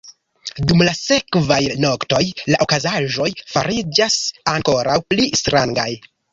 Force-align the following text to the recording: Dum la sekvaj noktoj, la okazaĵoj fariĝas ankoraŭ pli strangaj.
Dum 0.69 0.79
la 0.87 0.93
sekvaj 0.99 1.59
noktoj, 1.83 2.23
la 2.55 2.61
okazaĵoj 2.67 3.29
fariĝas 3.53 4.19
ankoraŭ 4.57 4.99
pli 5.15 5.33
strangaj. 5.45 5.91